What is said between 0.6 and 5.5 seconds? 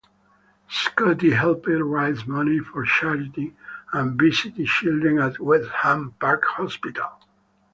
Scotty helped raise money for charity and visited children at